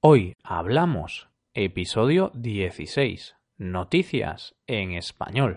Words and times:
Hoy 0.00 0.36
hablamos, 0.44 1.28
episodio 1.54 2.30
16, 2.34 3.34
noticias 3.56 4.54
en 4.68 4.92
español. 4.92 5.56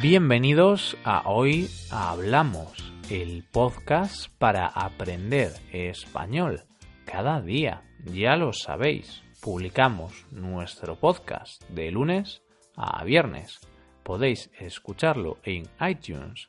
Bienvenidos 0.00 0.96
a 1.04 1.28
Hoy 1.28 1.68
Hablamos, 1.90 2.90
el 3.10 3.44
podcast 3.52 4.28
para 4.38 4.66
aprender 4.66 5.52
español 5.70 6.62
cada 7.04 7.42
día. 7.42 7.82
Ya 8.02 8.36
lo 8.36 8.54
sabéis, 8.54 9.22
publicamos 9.42 10.24
nuestro 10.30 10.98
podcast 10.98 11.62
de 11.68 11.90
lunes 11.90 12.42
a 12.76 13.04
viernes. 13.04 13.60
Podéis 14.02 14.50
escucharlo 14.58 15.36
en 15.42 15.64
iTunes, 15.86 16.48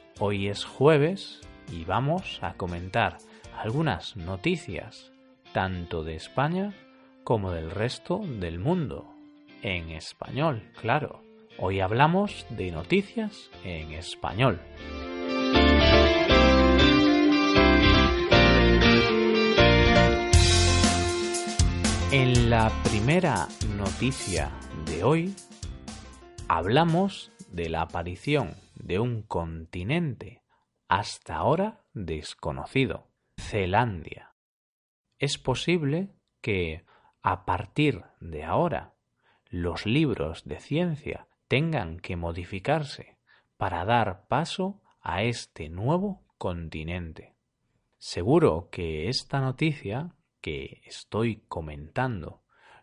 Hoy 0.23 0.49
es 0.49 0.65
jueves 0.65 1.41
y 1.73 1.83
vamos 1.83 2.37
a 2.43 2.53
comentar 2.53 3.17
algunas 3.57 4.15
noticias 4.15 5.11
tanto 5.51 6.03
de 6.03 6.13
España 6.13 6.75
como 7.23 7.49
del 7.49 7.71
resto 7.71 8.21
del 8.39 8.59
mundo. 8.59 9.11
En 9.63 9.89
español, 9.89 10.61
claro. 10.79 11.23
Hoy 11.57 11.79
hablamos 11.79 12.45
de 12.51 12.69
noticias 12.69 13.49
en 13.63 13.93
español. 13.93 14.61
En 22.11 22.51
la 22.51 22.71
primera 22.83 23.47
noticia 23.75 24.51
de 24.85 25.03
hoy 25.03 25.33
hablamos 26.47 27.31
de 27.51 27.69
la 27.69 27.81
aparición 27.81 28.53
de 28.75 28.99
un 28.99 29.23
continente 29.23 30.41
hasta 30.87 31.35
ahora 31.35 31.81
desconocido, 31.93 33.07
Zelandia. 33.39 34.33
Es 35.19 35.37
posible 35.37 36.09
que 36.41 36.83
a 37.21 37.45
partir 37.45 38.03
de 38.19 38.43
ahora 38.43 38.93
los 39.49 39.85
libros 39.85 40.43
de 40.45 40.59
ciencia 40.59 41.27
tengan 41.47 41.99
que 41.99 42.15
modificarse 42.15 43.17
para 43.57 43.85
dar 43.85 44.27
paso 44.27 44.81
a 45.01 45.23
este 45.23 45.69
nuevo 45.69 46.23
continente. 46.37 47.35
Seguro 47.97 48.69
que 48.71 49.09
esta 49.09 49.39
noticia 49.39 50.15
que 50.41 50.81
estoy 50.85 51.43
comentando 51.47 52.41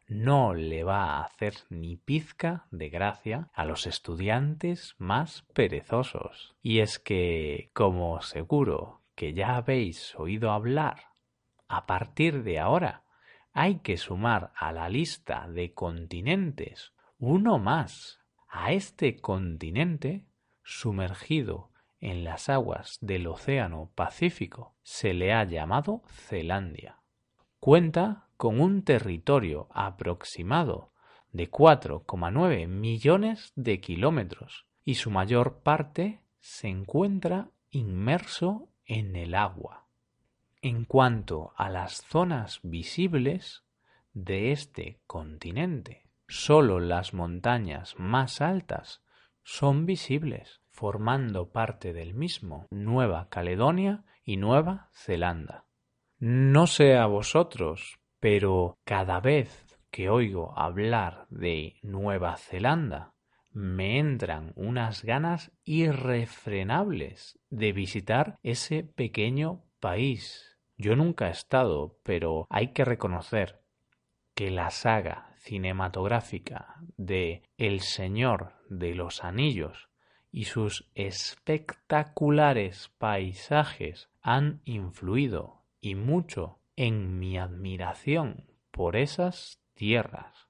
no 0.08 0.54
le 0.54 0.84
va 0.84 1.04
a 1.04 1.22
hacer 1.22 1.54
ni 1.68 1.96
pizca 1.96 2.66
de 2.70 2.88
gracia 2.88 3.50
a 3.52 3.64
los 3.64 3.86
estudiantes 3.86 4.94
más 4.98 5.44
perezosos. 5.52 6.56
Y 6.62 6.80
es 6.80 6.98
que, 6.98 7.70
como 7.74 8.20
seguro 8.22 9.02
que 9.14 9.34
ya 9.34 9.56
habéis 9.56 10.14
oído 10.16 10.50
hablar, 10.50 11.08
a 11.68 11.86
partir 11.86 12.42
de 12.42 12.58
ahora 12.58 13.04
hay 13.52 13.80
que 13.80 13.96
sumar 13.96 14.52
a 14.56 14.72
la 14.72 14.88
lista 14.88 15.46
de 15.48 15.74
continentes 15.74 16.92
uno 17.18 17.58
más. 17.58 18.20
A 18.48 18.72
este 18.72 19.20
continente, 19.20 20.24
sumergido 20.62 21.70
en 22.00 22.24
las 22.24 22.48
aguas 22.48 22.98
del 23.00 23.26
Océano 23.26 23.90
Pacífico, 23.94 24.74
se 24.82 25.12
le 25.12 25.32
ha 25.32 25.44
llamado 25.44 26.02
Zelandia. 26.06 27.00
Cuenta 27.58 28.27
con 28.38 28.60
un 28.60 28.84
territorio 28.84 29.68
aproximado 29.72 30.92
de 31.32 31.50
4,9 31.50 32.68
millones 32.68 33.52
de 33.56 33.80
kilómetros 33.80 34.66
y 34.84 34.94
su 34.94 35.10
mayor 35.10 35.58
parte 35.58 36.22
se 36.38 36.68
encuentra 36.68 37.50
inmerso 37.70 38.68
en 38.86 39.16
el 39.16 39.34
agua. 39.34 39.86
En 40.62 40.84
cuanto 40.84 41.52
a 41.56 41.68
las 41.68 42.04
zonas 42.06 42.60
visibles 42.62 43.64
de 44.14 44.52
este 44.52 45.00
continente, 45.06 46.06
solo 46.28 46.78
las 46.78 47.14
montañas 47.14 47.96
más 47.98 48.40
altas 48.40 49.02
son 49.42 49.84
visibles, 49.84 50.60
formando 50.70 51.50
parte 51.50 51.92
del 51.92 52.14
mismo 52.14 52.66
Nueva 52.70 53.28
Caledonia 53.30 54.04
y 54.22 54.36
Nueva 54.36 54.90
Zelanda. 54.92 55.64
No 56.20 56.66
sé 56.66 56.96
a 56.96 57.06
vosotros, 57.06 57.98
pero 58.20 58.78
cada 58.84 59.20
vez 59.20 59.78
que 59.90 60.10
oigo 60.10 60.58
hablar 60.58 61.26
de 61.30 61.76
Nueva 61.82 62.36
Zelanda, 62.36 63.14
me 63.52 63.98
entran 63.98 64.52
unas 64.56 65.02
ganas 65.02 65.50
irrefrenables 65.64 67.38
de 67.50 67.72
visitar 67.72 68.38
ese 68.42 68.84
pequeño 68.84 69.64
país. 69.80 70.58
Yo 70.76 70.94
nunca 70.94 71.28
he 71.28 71.32
estado, 71.32 71.98
pero 72.04 72.46
hay 72.50 72.72
que 72.72 72.84
reconocer 72.84 73.60
que 74.34 74.50
la 74.50 74.70
saga 74.70 75.34
cinematográfica 75.38 76.76
de 76.96 77.42
El 77.56 77.80
Señor 77.80 78.52
de 78.68 78.94
los 78.94 79.24
Anillos 79.24 79.88
y 80.30 80.44
sus 80.44 80.88
espectaculares 80.94 82.90
paisajes 82.98 84.10
han 84.20 84.60
influido 84.64 85.64
y 85.80 85.94
mucho 85.94 86.57
en 86.78 87.18
mi 87.18 87.36
admiración 87.36 88.44
por 88.70 88.94
esas 88.94 89.60
tierras. 89.74 90.46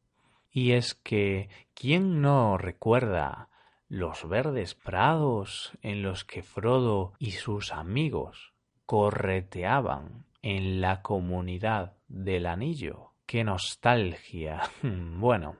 Y 0.50 0.72
es 0.72 0.94
que, 0.94 1.48
¿quién 1.72 2.20
no 2.20 2.58
recuerda 2.58 3.48
los 3.88 4.28
verdes 4.28 4.74
prados 4.74 5.72
en 5.80 6.02
los 6.02 6.26
que 6.26 6.42
Frodo 6.42 7.14
y 7.18 7.30
sus 7.30 7.72
amigos 7.72 8.52
correteaban 8.84 10.26
en 10.42 10.82
la 10.82 11.00
comunidad 11.00 11.96
del 12.08 12.44
anillo? 12.44 13.14
¡Qué 13.24 13.42
nostalgia! 13.42 14.60
bueno, 14.82 15.56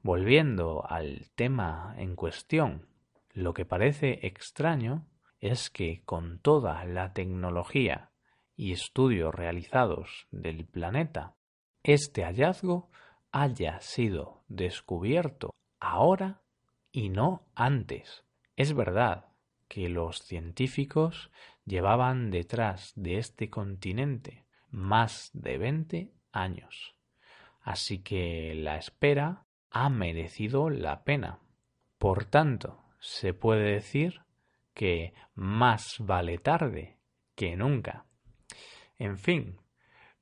volviendo 0.00 0.86
al 0.88 1.26
tema 1.34 1.96
en 1.98 2.14
cuestión, 2.14 2.86
lo 3.32 3.52
que 3.52 3.64
parece 3.64 4.20
extraño 4.28 5.08
es 5.40 5.70
que 5.70 6.02
con 6.04 6.38
toda 6.38 6.84
la 6.84 7.12
tecnología 7.12 8.12
y 8.58 8.72
estudios 8.72 9.32
realizados 9.32 10.26
del 10.32 10.66
planeta, 10.66 11.36
este 11.84 12.24
hallazgo 12.24 12.90
haya 13.30 13.80
sido 13.80 14.42
descubierto 14.48 15.54
ahora 15.78 16.42
y 16.90 17.08
no 17.08 17.46
antes. 17.54 18.24
Es 18.56 18.74
verdad 18.74 19.26
que 19.68 19.88
los 19.88 20.18
científicos 20.18 21.30
llevaban 21.64 22.32
detrás 22.32 22.92
de 22.96 23.18
este 23.18 23.48
continente 23.48 24.44
más 24.70 25.30
de 25.34 25.56
20 25.56 26.12
años. 26.32 26.96
Así 27.60 28.00
que 28.00 28.54
la 28.56 28.76
espera 28.76 29.46
ha 29.70 29.88
merecido 29.88 30.68
la 30.68 31.04
pena. 31.04 31.38
Por 31.96 32.24
tanto, 32.24 32.82
se 32.98 33.34
puede 33.34 33.74
decir 33.74 34.22
que 34.74 35.14
más 35.34 35.96
vale 36.00 36.38
tarde 36.38 36.98
que 37.36 37.54
nunca. 37.54 38.07
En 38.98 39.18
fin, 39.18 39.60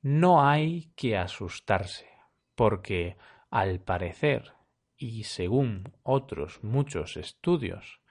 no 0.01 0.47
hay 0.47 0.91
que 0.95 1.17
asustarse, 1.17 2.07
porque 2.55 3.17
al 3.49 3.79
parecer, 3.79 4.53
y 4.95 5.23
según 5.23 5.93
otros 6.03 6.63
muchos 6.63 7.17
estudios, 7.17 8.01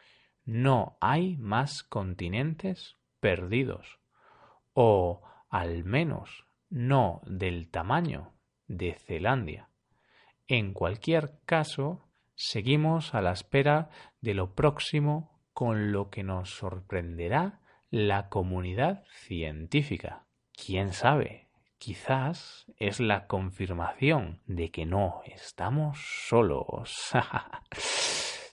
no 0.45 0.97
hay 1.01 1.37
más 1.37 1.83
continentes 1.83 2.97
perdidos, 3.21 3.99
o 4.73 5.23
al 5.49 5.85
menos 5.85 6.45
no 6.69 7.23
del 7.27 7.71
tamaño 7.71 8.33
de 8.69 8.95
Zelandia. 8.95 9.69
En 10.49 10.73
cualquier 10.73 11.39
caso, 11.45 12.09
seguimos 12.35 13.15
a 13.15 13.21
la 13.21 13.33
espera 13.33 13.91
de 14.21 14.35
lo 14.35 14.55
próximo 14.55 15.41
con 15.53 15.91
lo 15.93 16.11
que 16.11 16.23
nos 16.23 16.51
sorprenderá 16.51 17.61
la 17.91 18.29
comunidad 18.29 19.05
científica. 19.09 20.26
¿Quién 20.57 20.95
sabe? 20.95 21.49
Quizás 21.79 22.65
es 22.79 22.99
la 22.99 23.27
confirmación 23.27 24.41
de 24.47 24.71
que 24.71 24.87
no 24.87 25.21
estamos 25.27 25.99
solos. 26.29 27.13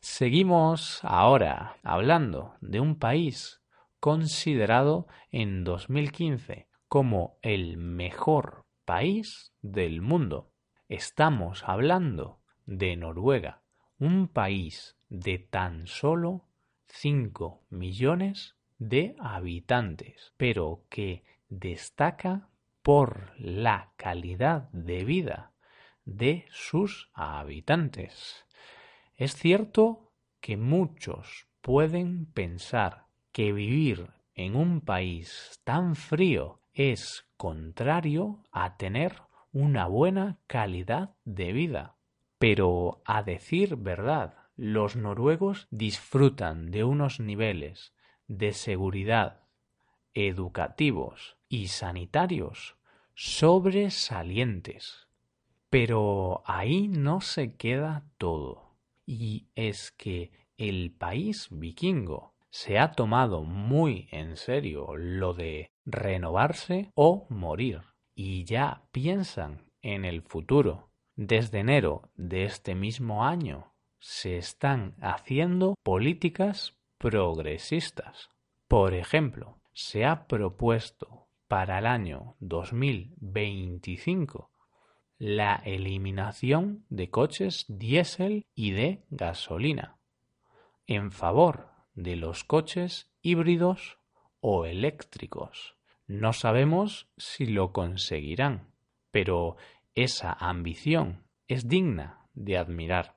Seguimos 0.02 1.00
ahora 1.04 1.78
hablando 1.82 2.56
de 2.60 2.82
un 2.82 3.00
país 3.00 3.62
considerado 4.02 5.08
en 5.32 5.64
2015 5.64 6.68
como 6.90 7.38
el 7.42 7.78
mejor 7.78 8.66
país 8.84 9.54
del 9.62 10.02
mundo. 10.02 10.52
Estamos 10.90 11.64
hablando 11.66 12.42
de 12.66 12.98
Noruega, 12.98 13.64
un 13.98 14.28
país 14.28 14.98
de 15.08 15.40
tan 15.40 15.88
solo 15.88 16.50
5 16.88 17.64
millones 17.70 18.58
de 18.78 19.16
habitantes, 19.20 20.34
pero 20.38 20.84
que 20.90 21.24
destaca 21.60 22.50
por 22.82 23.32
la 23.38 23.94
calidad 23.96 24.70
de 24.72 25.04
vida 25.06 25.54
de 26.06 26.46
sus 26.50 27.10
habitantes. 27.14 28.46
Es 29.16 29.36
cierto 29.36 30.12
que 30.42 30.58
muchos 30.58 31.48
pueden 31.62 32.26
pensar 32.26 33.06
que 33.32 33.54
vivir 33.54 34.12
en 34.36 34.56
un 34.56 34.82
país 34.82 35.62
tan 35.64 35.96
frío 35.96 36.60
es 36.74 37.26
contrario 37.38 38.44
a 38.52 38.78
tener 38.78 39.22
una 39.52 39.88
buena 39.88 40.40
calidad 40.48 41.16
de 41.24 41.54
vida. 41.54 41.96
Pero 42.40 43.02
a 43.06 43.24
decir 43.24 43.78
verdad, 43.78 44.34
los 44.58 44.96
noruegos 44.96 45.68
disfrutan 45.72 46.72
de 46.72 46.84
unos 46.84 47.20
niveles 47.20 47.94
de 48.28 48.54
seguridad 48.54 49.43
educativos 50.13 51.38
y 51.50 51.68
sanitarios 51.68 52.75
sobresalientes. 53.15 55.07
Pero 55.69 56.44
ahí 56.45 56.88
no 56.88 57.21
se 57.21 57.56
queda 57.56 58.06
todo. 58.18 58.75
Y 59.06 59.48
es 59.56 59.92
que 59.92 60.31
el 60.57 60.92
país 60.92 61.48
vikingo 61.51 62.33
se 62.50 62.77
ha 62.77 62.92
tomado 62.92 63.44
muy 63.44 64.07
en 64.12 64.38
serio 64.38 64.95
lo 64.95 65.33
de 65.33 65.71
renovarse 65.86 66.92
o 66.95 67.25
morir. 67.30 67.81
Y 68.16 68.45
ya 68.45 68.83
piensan 68.92 69.63
en 69.81 70.06
el 70.06 70.21
futuro. 70.21 70.89
Desde 71.16 71.59
enero 71.59 72.09
de 72.16 72.45
este 72.45 72.75
mismo 72.75 73.25
año 73.25 73.74
se 74.00 74.38
están 74.38 74.95
haciendo 75.01 75.75
políticas 75.83 76.75
progresistas. 76.98 78.30
Por 78.68 78.94
ejemplo, 78.94 79.57
se 79.74 80.06
ha 80.06 80.28
propuesto 80.28 81.28
para 81.48 81.80
el 81.80 81.86
año 81.86 82.36
2025 82.40 84.50
la 85.18 85.56
eliminación 85.66 86.86
de 86.90 87.10
coches 87.10 87.66
diésel 87.68 88.46
y 88.56 88.72
de 88.72 89.04
gasolina 89.10 89.98
en 90.88 91.12
favor 91.12 91.70
de 91.96 92.16
los 92.16 92.44
coches 92.44 93.12
híbridos 93.22 94.00
o 94.42 94.66
eléctricos. 94.66 95.76
No 96.08 96.34
sabemos 96.34 97.08
si 97.18 97.46
lo 97.46 97.72
conseguirán, 97.72 98.74
pero 99.12 99.56
esa 99.96 100.34
ambición 100.34 101.24
es 101.48 101.68
digna 101.68 102.28
de 102.34 102.58
admirar. 102.58 103.16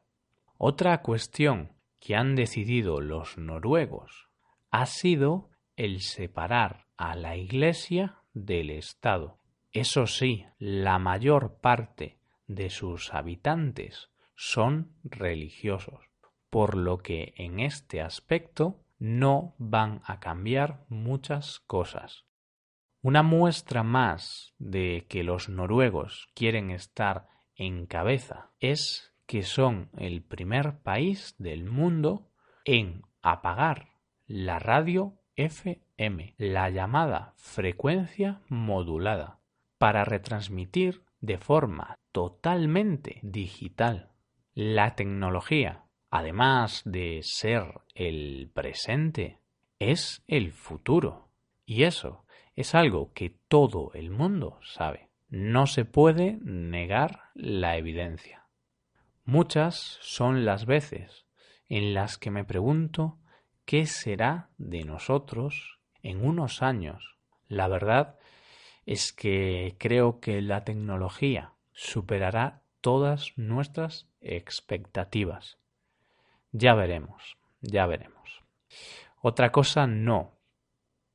Otra 0.58 1.02
cuestión 1.02 1.72
que 1.98 2.14
han 2.14 2.36
decidido 2.36 3.00
los 3.00 3.38
noruegos 3.38 4.28
ha 4.70 4.86
sido 4.86 5.50
el 5.76 6.00
separar 6.00 6.86
a 6.96 7.14
la 7.14 7.36
Iglesia 7.36 8.18
del 8.32 8.70
Estado. 8.70 9.38
Eso 9.72 10.06
sí, 10.06 10.46
la 10.58 10.98
mayor 10.98 11.58
parte 11.60 12.18
de 12.46 12.70
sus 12.70 13.12
habitantes 13.12 14.10
son 14.34 14.92
religiosos, 15.04 16.00
por 16.50 16.76
lo 16.76 16.98
que 16.98 17.34
en 17.36 17.60
este 17.60 18.00
aspecto 18.00 18.80
no 18.98 19.54
van 19.58 20.00
a 20.04 20.20
cambiar 20.20 20.84
muchas 20.88 21.60
cosas. 21.60 22.24
Una 23.02 23.22
muestra 23.22 23.82
más 23.82 24.54
de 24.58 25.06
que 25.08 25.22
los 25.22 25.48
noruegos 25.48 26.28
quieren 26.34 26.70
estar 26.70 27.28
en 27.54 27.86
cabeza 27.86 28.50
es 28.60 29.12
que 29.26 29.42
son 29.42 29.90
el 29.96 30.22
primer 30.22 30.78
país 30.78 31.34
del 31.38 31.64
mundo 31.64 32.30
en 32.64 33.02
apagar 33.22 33.90
la 34.26 34.58
radio 34.58 35.18
FM, 35.36 36.34
la 36.38 36.70
llamada 36.70 37.34
frecuencia 37.36 38.40
modulada 38.48 39.38
para 39.78 40.04
retransmitir 40.04 41.02
de 41.20 41.38
forma 41.38 41.98
totalmente 42.12 43.20
digital. 43.22 44.12
La 44.54 44.94
tecnología, 44.94 45.84
además 46.10 46.82
de 46.86 47.20
ser 47.22 47.82
el 47.94 48.50
presente, 48.54 49.40
es 49.78 50.22
el 50.26 50.52
futuro. 50.52 51.28
Y 51.66 51.82
eso 51.82 52.24
es 52.54 52.74
algo 52.74 53.12
que 53.12 53.36
todo 53.48 53.90
el 53.92 54.10
mundo 54.10 54.58
sabe. 54.62 55.10
No 55.28 55.66
se 55.66 55.84
puede 55.84 56.38
negar 56.42 57.20
la 57.34 57.76
evidencia. 57.76 58.46
Muchas 59.24 59.98
son 60.00 60.44
las 60.44 60.64
veces 60.64 61.26
en 61.68 61.94
las 61.94 62.16
que 62.16 62.30
me 62.30 62.44
pregunto 62.44 63.18
qué 63.66 63.86
será 63.86 64.48
de 64.56 64.84
nosotros 64.84 65.78
en 66.02 66.24
unos 66.24 66.62
años. 66.62 67.16
La 67.48 67.68
verdad 67.68 68.16
es 68.86 69.12
que 69.12 69.74
creo 69.78 70.20
que 70.20 70.40
la 70.40 70.64
tecnología 70.64 71.52
superará 71.72 72.62
todas 72.80 73.32
nuestras 73.36 74.08
expectativas. 74.20 75.58
Ya 76.52 76.74
veremos, 76.74 77.36
ya 77.60 77.86
veremos. 77.86 78.42
Otra 79.20 79.50
cosa 79.50 79.88
no, 79.88 80.38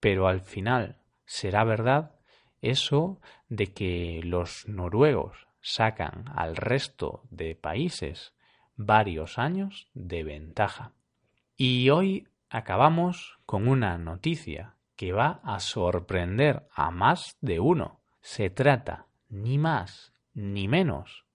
pero 0.01 0.27
al 0.27 0.42
final 0.42 0.98
será 1.25 1.63
verdad 1.63 2.19
eso 2.62 3.21
de 3.48 3.74
que 3.74 4.19
los 4.24 4.68
noruegos 4.68 5.48
sacan 5.62 6.25
al 6.36 6.57
resto 6.57 7.24
de 7.30 7.56
países 7.56 8.33
varios 8.75 9.39
años 9.39 9.88
de 9.94 10.24
ventaja. 10.24 10.92
Y 11.56 11.89
hoy 11.89 12.27
acabamos 12.51 13.39
con 13.45 13.68
una 13.68 13.98
noticia 13.98 14.75
que 14.95 15.12
va 15.13 15.39
a 15.44 15.59
sorprender 15.59 16.68
a 16.75 16.92
más 16.92 17.38
de 17.42 17.59
uno. 17.59 18.01
Se 18.21 18.51
trata 18.51 19.07
ni 19.30 19.57
más 19.57 20.13
ni 20.33 20.68
menos 20.68 21.25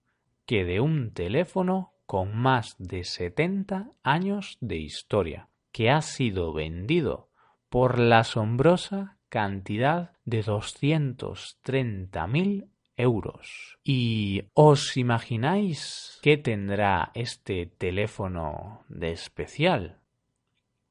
que 0.45 0.63
de 0.63 0.79
un 0.79 1.11
teléfono 1.11 1.91
con 2.05 2.37
más 2.37 2.75
de 2.77 3.03
70 3.03 3.89
años 4.03 4.57
de 4.61 4.77
historia, 4.77 5.49
que 5.73 5.89
ha 5.89 6.01
sido 6.01 6.53
vendido 6.53 7.27
por 7.67 7.99
la 7.99 8.19
asombrosa 8.19 9.17
cantidad 9.27 10.13
de 10.23 10.45
230.000 10.45 12.69
euros. 12.95 13.77
¿Y 13.83 14.43
os 14.53 14.95
imagináis 14.95 16.17
qué 16.21 16.37
tendrá 16.37 17.11
este 17.13 17.65
teléfono 17.65 18.85
de 18.87 19.11
especial? 19.11 19.99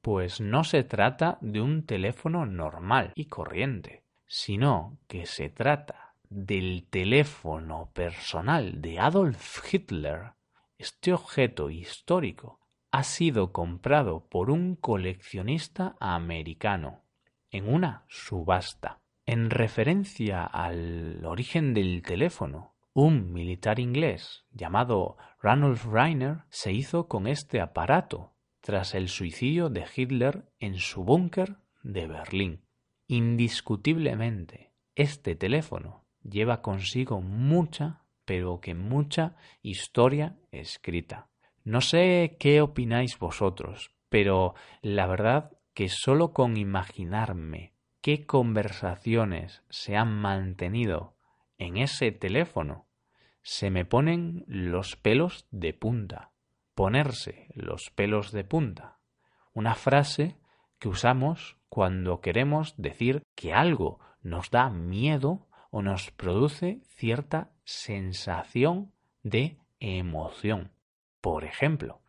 Pues 0.07 0.41
no 0.41 0.63
se 0.63 0.85
trata 0.85 1.37
de 1.41 1.61
un 1.61 1.85
teléfono 1.85 2.47
normal 2.47 3.11
y 3.17 3.25
corriente, 3.25 4.05
sino 4.29 4.99
que 5.09 5.27
se 5.27 5.49
trata 5.49 6.15
del 6.29 6.87
teléfono 6.89 7.91
personal 7.93 8.81
de 8.81 9.01
Adolf 9.01 9.75
Hitler. 9.75 10.35
Este 10.79 11.13
objeto 11.13 11.71
histórico 11.71 12.61
ha 12.93 13.03
sido 13.03 13.51
comprado 13.51 14.29
por 14.31 14.53
un 14.53 14.77
coleccionista 14.77 15.97
americano 15.99 17.03
en 17.51 17.69
una 17.69 18.05
subasta. 18.07 19.01
En 19.25 19.51
referencia 19.51 20.45
al 20.45 21.27
origen 21.27 21.75
del 21.75 22.03
teléfono, 22.03 22.77
un 22.93 23.33
militar 23.33 23.81
inglés 23.81 24.45
llamado 24.53 25.17
Ranulph 25.43 25.85
Reiner 25.85 26.45
se 26.49 26.73
hizo 26.73 27.09
con 27.09 27.27
este 27.27 27.61
aparato 27.61 28.36
tras 28.67 28.97
el 28.97 29.09
suicidio 29.09 29.69
de 29.71 29.87
Hitler 29.95 30.51
en 30.59 30.75
su 30.75 31.05
búnker 31.05 31.59
de 31.85 32.09
Berlín. 32.09 32.65
Indiscutiblemente, 33.07 34.73
este 34.97 35.37
teléfono 35.37 36.05
lleva 36.29 36.63
consigo 36.63 37.21
mucha, 37.21 38.03
pero 38.25 38.61
que 38.61 38.75
mucha 38.75 39.37
historia 39.63 40.37
escrita. 40.51 41.29
No 41.63 41.81
sé 41.81 42.39
qué 42.41 42.61
opináis 42.61 43.21
vosotros, 43.21 43.93
pero 44.09 44.57
la 44.83 45.07
verdad 45.07 45.53
que 45.73 45.89
solo 45.89 46.33
con 46.33 46.57
imaginarme 46.57 47.73
qué 48.01 48.27
conversaciones 48.27 49.63
se 49.71 49.97
han 49.97 50.13
mantenido 50.13 51.15
en 51.57 51.77
ese 51.77 52.11
teléfono, 52.11 52.89
se 53.43 53.71
me 53.71 53.85
ponen 53.85 54.45
los 54.49 54.97
pelos 54.97 55.47
de 55.53 55.73
punta 55.73 56.33
ponerse 56.77 57.49
los 57.55 57.91
pelos 57.91 58.31
de 58.31 58.45
punta. 58.45 58.99
Una 59.55 59.75
frase 59.75 60.37
que 60.79 60.89
usamos 60.89 61.57
cuando 61.71 62.21
queremos 62.21 62.75
decir 62.77 63.23
que 63.35 63.55
algo 63.55 63.99
nos 64.23 64.51
da 64.51 64.69
miedo 64.69 65.49
o 65.71 65.81
nos 65.81 66.11
produce 66.11 66.83
cierta 66.85 67.51
sensación 67.65 68.93
de 69.23 69.57
emoción. 69.81 70.71
Por 71.23 71.45
ejemplo, 71.45 72.03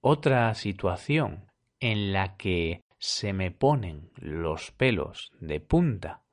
otra 0.00 0.52
situación 0.54 1.50
en 1.78 2.12
la 2.12 2.36
que 2.36 2.82
se 2.98 3.32
me 3.32 3.52
ponen 3.52 4.10
los 4.16 4.72
pelos 4.72 5.30
de 5.38 5.60
punta 5.60 6.24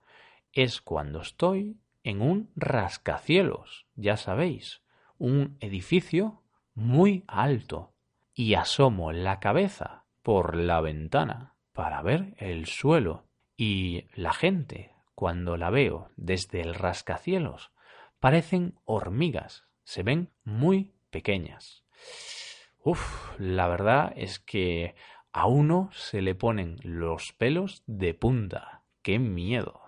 es 0.51 0.82
cuando 0.82 1.22
estoy 1.22 1.77
en 2.03 2.24
un 2.24 2.50
rascacielos, 2.56 3.86
ya 3.96 4.18
sabéis, 4.18 4.82
un 5.20 5.58
edificio 5.60 6.41
muy 6.74 7.24
alto, 7.28 7.94
y 8.34 8.54
asomo 8.56 9.12
la 9.12 9.40
cabeza 9.40 10.06
por 10.22 10.56
la 10.56 10.82
ventana 10.82 11.56
para 11.74 12.01
ver 12.01 12.34
el 12.38 12.66
suelo 12.66 13.25
y 13.58 14.06
la 14.16 14.34
gente, 14.34 14.94
cuando 15.16 15.58
la 15.58 15.70
veo 15.70 16.10
desde 16.16 16.62
el 16.62 16.74
rascacielos, 16.74 17.72
parecen 18.20 18.80
hormigas, 18.86 19.66
se 19.84 20.04
ven 20.04 20.30
muy 20.44 20.94
pequeñas. 21.10 21.84
Uf, 22.84 23.38
la 23.38 23.68
verdad 23.68 24.13
es 24.16 24.40
que 24.40 24.96
a 25.32 25.46
uno 25.46 25.90
se 25.94 26.22
le 26.22 26.36
ponen 26.36 26.78
los 26.84 27.34
pelos 27.34 27.84
de 27.86 28.13
punta. 28.13 28.84
¡Qué 29.01 29.20
miedo! 29.20 29.82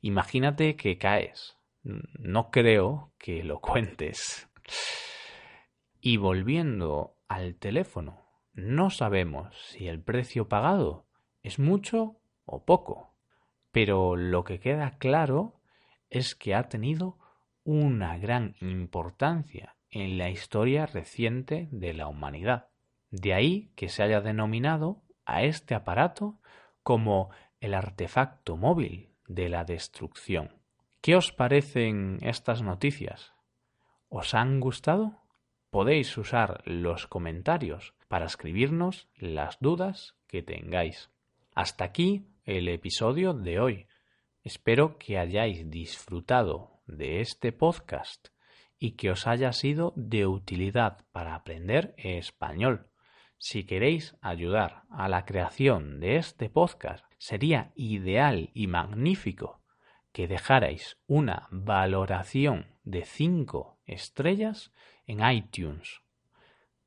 Imagínate 0.00 0.76
que 0.76 0.98
caes. 0.98 1.56
No 1.82 2.50
creo 2.50 3.12
que 3.18 3.44
lo 3.44 3.60
cuentes. 3.60 4.48
Y 6.08 6.18
volviendo 6.18 7.16
al 7.26 7.56
teléfono, 7.56 8.22
no 8.52 8.90
sabemos 8.90 9.56
si 9.72 9.88
el 9.88 10.00
precio 10.00 10.48
pagado 10.48 11.08
es 11.42 11.58
mucho 11.58 12.20
o 12.44 12.64
poco, 12.64 13.16
pero 13.72 14.14
lo 14.14 14.44
que 14.44 14.60
queda 14.60 14.98
claro 14.98 15.60
es 16.08 16.36
que 16.36 16.54
ha 16.54 16.68
tenido 16.68 17.18
una 17.64 18.18
gran 18.18 18.54
importancia 18.60 19.74
en 19.90 20.16
la 20.16 20.30
historia 20.30 20.86
reciente 20.86 21.66
de 21.72 21.92
la 21.92 22.06
humanidad. 22.06 22.68
De 23.10 23.34
ahí 23.34 23.72
que 23.74 23.88
se 23.88 24.04
haya 24.04 24.20
denominado 24.20 25.02
a 25.24 25.42
este 25.42 25.74
aparato 25.74 26.38
como 26.84 27.30
el 27.58 27.74
artefacto 27.74 28.56
móvil 28.56 29.10
de 29.26 29.48
la 29.48 29.64
destrucción. 29.64 30.52
¿Qué 31.00 31.16
os 31.16 31.32
parecen 31.32 32.18
estas 32.20 32.62
noticias? 32.62 33.34
¿Os 34.08 34.34
han 34.34 34.60
gustado? 34.60 35.25
Podéis 35.76 36.16
usar 36.16 36.62
los 36.64 37.06
comentarios 37.06 37.92
para 38.08 38.24
escribirnos 38.24 39.10
las 39.18 39.58
dudas 39.60 40.16
que 40.26 40.42
tengáis. 40.42 41.10
Hasta 41.54 41.84
aquí 41.84 42.24
el 42.46 42.68
episodio 42.68 43.34
de 43.34 43.60
hoy. 43.60 43.86
Espero 44.42 44.96
que 44.96 45.18
hayáis 45.18 45.68
disfrutado 45.68 46.80
de 46.86 47.20
este 47.20 47.52
podcast 47.52 48.28
y 48.78 48.92
que 48.92 49.10
os 49.10 49.26
haya 49.26 49.52
sido 49.52 49.92
de 49.96 50.26
utilidad 50.26 51.04
para 51.12 51.34
aprender 51.34 51.92
español. 51.98 52.88
Si 53.36 53.64
queréis 53.64 54.16
ayudar 54.22 54.84
a 54.88 55.10
la 55.10 55.26
creación 55.26 56.00
de 56.00 56.16
este 56.16 56.48
podcast, 56.48 57.04
sería 57.18 57.72
ideal 57.74 58.48
y 58.54 58.66
magnífico 58.66 59.60
que 60.10 60.26
dejarais 60.26 60.96
una 61.06 61.48
valoración 61.50 62.78
de 62.82 63.04
5 63.04 63.78
estrellas 63.84 64.72
en 65.06 65.28
iTunes. 65.28 66.00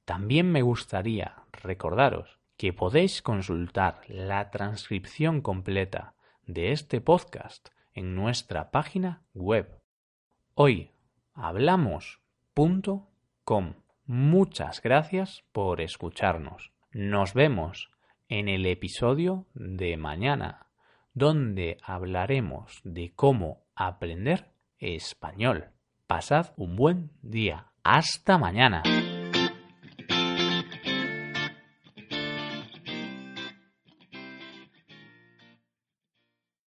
También 0.06 0.52
me 0.52 0.62
gustaría 0.62 1.44
recordaros 1.52 2.40
que 2.58 2.74
podéis 2.74 3.22
consultar 3.22 4.02
la 4.08 4.52
transcripción 4.52 5.42
completa 5.42 6.16
de 6.46 6.72
este 6.72 7.00
podcast 7.00 7.70
en 7.94 8.16
nuestra 8.16 8.72
página 8.72 9.24
web. 9.34 9.82
Hoy 10.56 10.92
hablamos.com. 11.34 13.06
Muchas 14.06 14.82
gracias 14.82 15.44
por 15.52 15.80
escucharnos. 15.80 16.72
Nos 16.92 17.34
vemos 17.34 17.92
en 18.28 18.50
el 18.50 18.66
episodio 18.66 19.46
de 19.54 19.96
mañana, 19.98 20.68
donde 21.14 21.78
hablaremos 21.84 22.82
de 22.84 23.14
cómo 23.16 23.64
aprender 23.76 24.52
español. 24.80 25.70
Pasad 26.08 26.54
un 26.58 26.76
buen 26.76 27.12
día. 27.22 27.69
Hasta 27.84 28.38
mañana. 28.38 28.84